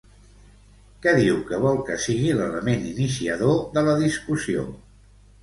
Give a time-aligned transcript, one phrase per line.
[1.03, 4.67] Què diu que vol que sigui l'element iniciador de la discussió?